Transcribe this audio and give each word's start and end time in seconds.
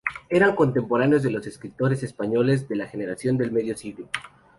Eran 0.31 0.47
los 0.49 0.57
contemporáneos 0.57 1.21
de 1.21 1.29
los 1.29 1.45
escritores 1.45 2.01
españoles 2.01 2.67
de 2.67 2.75
la 2.75 2.87
Generación 2.87 3.37
del 3.37 3.51
medio 3.51 3.77
siglo. 3.77 4.09